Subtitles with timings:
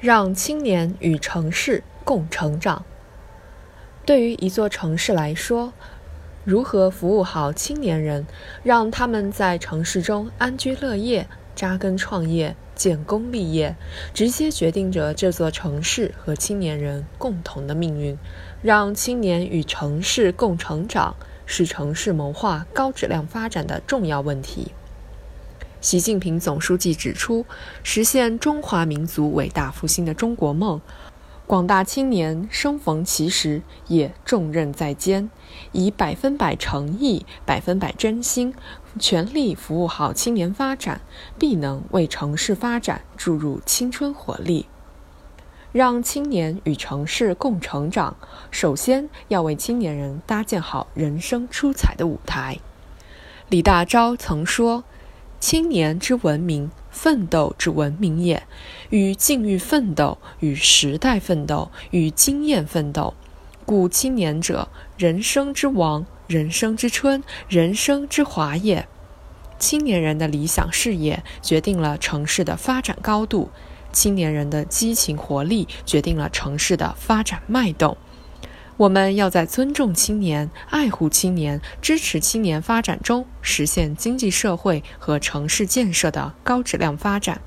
[0.00, 2.86] 让青年与城市共成长。
[4.06, 5.74] 对于一座城市来说，
[6.42, 8.26] 如何服务好青年人，
[8.62, 13.76] 让他们在城市中安居乐业、扎根创业、建功立业，
[14.14, 18.16] 直接决定着这座城市和青年人共同的命运。
[18.62, 21.14] 让青年与城市共成长，
[21.44, 24.72] 是城市谋划高质量发展的重要问题。
[25.80, 27.46] 习近平总书记指出，
[27.82, 30.78] 实现中华民族伟大复兴的中国梦，
[31.46, 35.30] 广大青年生逢其时，也重任在肩，
[35.72, 38.54] 以百分百诚意、百分百真心，
[38.98, 41.00] 全力服务好青年发展，
[41.38, 44.66] 必能为城市发展注入青春活力。
[45.72, 48.18] 让青年与城市共成长，
[48.50, 52.58] 首先要为青年人搭建好人生出彩的舞台。
[53.48, 54.84] 李大钊曾说。
[55.40, 58.42] 青年之文明，奋斗之文明也。
[58.90, 63.14] 与境遇奋斗，与时代奋斗，与经验奋斗。
[63.64, 68.86] 故青年者，人生之王，人生之春，人生之华也。
[69.58, 73.48] 青年人的理想事业，决定了城市的发展高度；
[73.92, 77.96] 青年人的激情活力，决定了城市的发展脉动。
[78.80, 87.42] 我们要在尊重青年、爱护青年、支持青年发展中，实现经济社会和城市建设的高质量发展。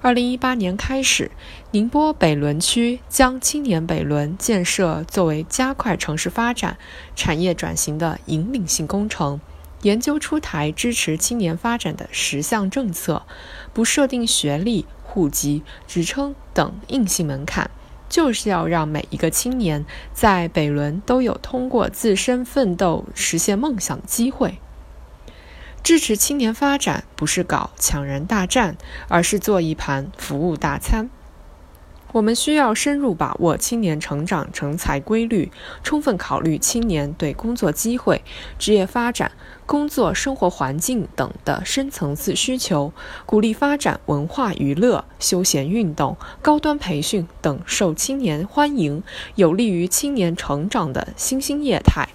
[0.00, 1.30] 二零一八年开始，
[1.70, 6.76] 宁波北仑区将青年北仑建设作为加快城市发展、
[7.14, 9.40] 产业转型的引领性工程，
[9.82, 13.22] 研究出台支持青年发展的十项政策，
[13.72, 17.70] 不设定学历、户籍、职称等硬性门槛。
[18.08, 24.58] 就是要让每一个青年在北仑都有通过自身奋斗实现梦想的机会。
[25.82, 28.76] 支持青年发展不是搞抢人大战，
[29.08, 31.08] 而是做一盘服务大餐。
[32.12, 35.50] 我们需要深入把握青年成长成才规律，
[35.82, 38.22] 充分考虑青年对工作机会、
[38.58, 39.30] 职业发展、
[39.66, 42.92] 工作生活环境等的深层次需求，
[43.26, 49.02] 鼓励发展文化娱乐、休闲运动、高端培训等受青年欢迎、
[49.34, 52.08] 有利于青年成长的新兴业态。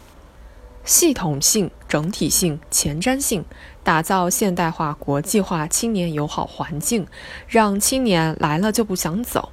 [0.84, 3.46] 系统性、整体性、前瞻性，
[3.84, 7.07] 打造现代化、国际化青年友好环境，
[7.47, 9.51] 让青年来了就不想走。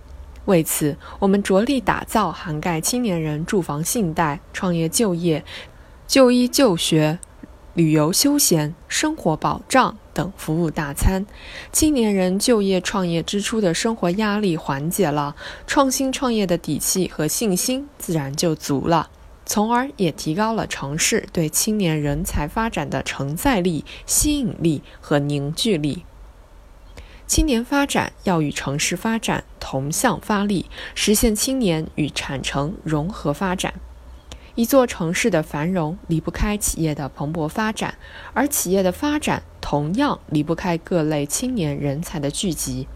[0.51, 5.45] 为此，我们着力打造涵盖青年人住房、信贷、创业、就业、
[6.09, 7.21] 就医、就学、
[7.75, 11.25] 旅游、休闲、生活保障等服务大餐。
[11.71, 15.37] 青年人就业创业支出的生活压力缓解了，
[15.69, 19.09] 创新创业的底气和信心自然就足了，
[19.47, 26.05] 从而也提高了城市对青年人才发展的承载力、吸引力和凝聚力。
[27.31, 33.75] 青年发展要与城市发展同向发力，实现青年与产城融合发展。
[34.57, 37.95] 一座城市的繁荣离不开企业的蓬勃发展，
[38.35, 42.89] 而企业的发展同样离不开各类青年人才的聚集。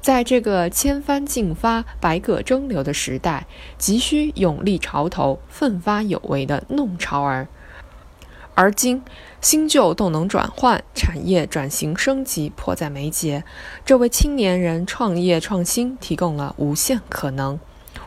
[0.00, 7.46] 在这个千帆竞发、百舸争流的时代，急需勇立潮头、奋发有为的弄潮儿。
[8.60, 9.02] 而今，
[9.40, 13.42] 新旧动能转换、产业转型升级迫在眉睫，
[13.86, 17.58] 这为青年人创业创新提供了无限可能。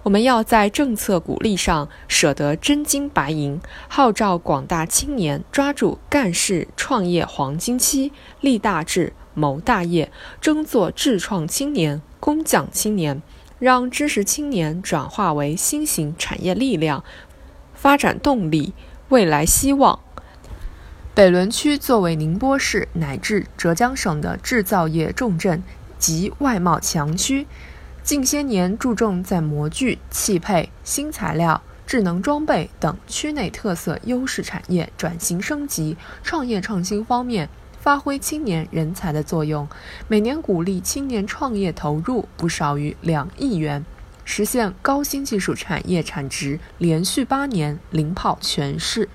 [0.04, 13.24] 我们要在政策鼓励上舍得真金白银，号召广大青年抓住干事创业黄金期，立大志、谋大业，争做智创青年、工匠青年，
[13.58, 17.04] 让知识青年转化为新型产业力量、
[17.74, 18.76] 发展动力、
[19.10, 20.00] 未来希望。
[21.16, 25.62] 北仑区作为宁波市乃至浙江省的制造业重镇
[26.00, 27.46] 及外贸强区，
[28.02, 37.48] 近些年注重在模具、汽配、新材料、智能装备等区内特色优势产业转型升级、创业创新方面
[37.80, 39.68] 发挥青年人才的作用，
[40.08, 43.86] 每年鼓励青年创业投入不少于两亿元，
[44.26, 49.08] 实现高新技术产业产值连续八年领跑全市。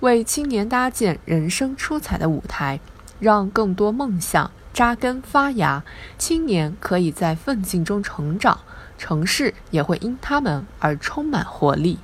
[0.00, 2.80] 为青年搭建人生出彩的舞台，
[3.18, 5.84] 让更多梦想扎根发芽，
[6.16, 8.60] 青年可以在奋进中成长，
[8.96, 11.98] 城市也会因他们而充满活力。